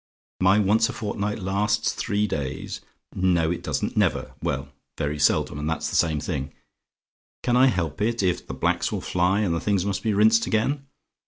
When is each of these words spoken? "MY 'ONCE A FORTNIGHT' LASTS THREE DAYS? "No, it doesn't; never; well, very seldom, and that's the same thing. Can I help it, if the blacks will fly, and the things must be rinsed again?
"MY 0.39 0.57
'ONCE 0.57 0.89
A 0.89 0.93
FORTNIGHT' 0.93 1.37
LASTS 1.43 1.93
THREE 1.93 2.25
DAYS? 2.25 2.81
"No, 3.13 3.51
it 3.51 3.61
doesn't; 3.61 3.95
never; 3.95 4.33
well, 4.41 4.69
very 4.97 5.19
seldom, 5.19 5.59
and 5.59 5.69
that's 5.69 5.91
the 5.91 5.95
same 5.95 6.19
thing. 6.19 6.53
Can 7.43 7.55
I 7.55 7.67
help 7.67 8.01
it, 8.01 8.23
if 8.23 8.47
the 8.47 8.55
blacks 8.55 8.91
will 8.91 9.01
fly, 9.01 9.41
and 9.41 9.53
the 9.53 9.59
things 9.59 9.85
must 9.85 10.01
be 10.01 10.15
rinsed 10.15 10.47
again? 10.47 10.87